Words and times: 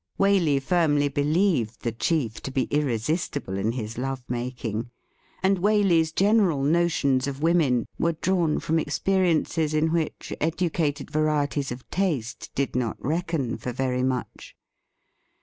Waley 0.19 0.59
firmly 0.59 1.09
believed 1.09 1.83
the 1.83 1.91
chief 1.91 2.41
to 2.41 2.49
be 2.49 2.63
irresistible 2.71 3.55
in 3.55 3.73
his 3.73 3.99
love 3.99 4.23
making, 4.27 4.89
and 5.43 5.59
Waley's 5.59 6.11
general 6.11 6.63
notions 6.63 7.27
of 7.27 7.43
women 7.43 7.85
were 7.99 8.13
drawn 8.13 8.57
from 8.59 8.79
experiences 8.79 9.75
in 9.75 9.93
which 9.93 10.33
educated 10.41 11.11
varieties 11.11 11.71
of 11.71 11.87
taste 11.91 12.49
did 12.55 12.75
not 12.75 12.97
reckon 12.99 13.57
for 13.59 13.71
very 13.71 14.01
much. 14.01 14.55